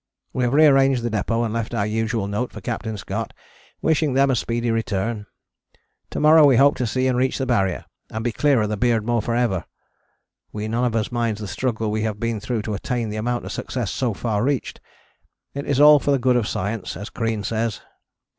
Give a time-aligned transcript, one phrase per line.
[0.33, 2.87] We have re arranged the depôt and left our usual note for Capt.
[2.97, 3.33] Scott,
[3.83, 5.27] wishing them a speedy return.
[6.09, 8.77] To morrow we hope to see and reach the Barrier, and be clear of the
[8.79, 9.63] Beardmore for ever.
[10.51, 13.45] We none of us minds the struggle we have been through to attain the amount
[13.45, 14.81] of success so far reached.
[15.53, 17.81] It is all for the good of science, as Crean says.